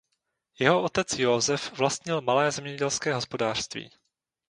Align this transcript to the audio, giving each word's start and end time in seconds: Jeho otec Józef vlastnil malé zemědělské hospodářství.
Jeho 0.59 0.83
otec 0.83 1.13
Józef 1.19 1.71
vlastnil 1.77 2.21
malé 2.21 2.51
zemědělské 2.51 3.13
hospodářství. 3.13 3.91